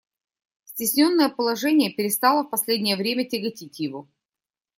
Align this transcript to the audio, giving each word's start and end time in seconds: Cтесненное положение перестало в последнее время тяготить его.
Cтесненное 0.63 1.29
положение 1.29 1.91
перестало 1.93 2.41
в 2.41 2.49
последнее 2.49 2.95
время 2.95 3.23
тяготить 3.23 3.79
его. 3.79 4.09